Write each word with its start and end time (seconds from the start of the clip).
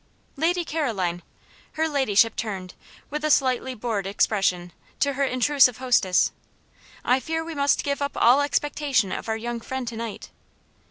"Lady 0.35 0.65
Caroline" 0.65 1.21
(her 1.73 1.87
ladyship 1.87 2.35
turned, 2.35 2.73
with 3.11 3.23
a 3.23 3.29
slightly 3.29 3.75
bored 3.75 4.07
expression, 4.07 4.73
to 4.99 5.13
her 5.13 5.23
intrusive 5.23 5.77
hostess), 5.77 6.31
"I 7.05 7.19
fear 7.19 7.43
we 7.43 7.53
must 7.53 7.83
give 7.83 8.01
up 8.01 8.13
all 8.17 8.41
expectation 8.41 9.11
of 9.11 9.29
our 9.29 9.37
young 9.37 9.59
friend 9.59 9.87
to 9.89 9.95
night." 9.95 10.31